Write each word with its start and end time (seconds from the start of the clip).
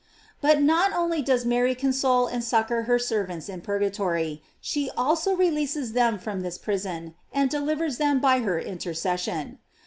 * 0.23 0.41
But 0.41 0.63
not 0.63 0.91
only 0.93 1.21
does 1.21 1.45
Mary 1.45 1.75
console 1.75 2.25
and 2.25 2.43
succor 2.43 2.85
her 2.89 2.97
servants 2.97 3.47
in 3.47 3.61
purgatory; 3.61 4.41
she 4.59 4.89
also 4.97 5.35
releases 5.35 5.93
them 5.93 6.17
from 6.17 6.41
this 6.41 6.57
prison, 6.57 7.13
and 7.31 7.51
delivers 7.51 7.97
them 7.99 8.19
by 8.19 8.39
her 8.39 8.59
intercession. 8.59 9.59